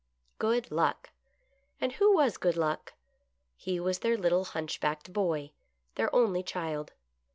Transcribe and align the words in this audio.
"Good 0.39 0.71
Luck!" 0.71 1.11
And 1.79 1.91
who 1.91 2.15
was" 2.15 2.37
Good 2.39 2.57
Luck" 2.57 2.93
He 3.55 3.79
was 3.79 3.99
their 3.99 4.17
little 4.17 4.45
hunchbacked 4.45 5.13
boy, 5.13 5.51
their 5.93 6.09
only 6.15 6.41
child. 6.41 6.91